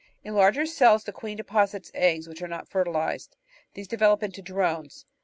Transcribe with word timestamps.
In 0.23 0.33
larger 0.33 0.65
cells 0.65 1.03
the 1.03 1.11
queen 1.11 1.37
deposits 1.37 1.91
eggs 1.93 2.27
which 2.27 2.41
are 2.41 2.47
not 2.47 2.67
fertilised, 2.67 3.33
and 3.35 3.73
these 3.75 3.87
develop 3.87 4.23
into 4.23 4.41
drones. 4.41 5.05